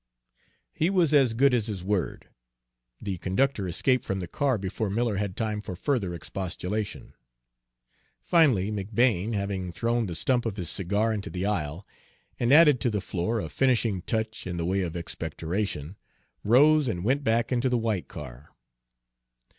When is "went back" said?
17.03-17.51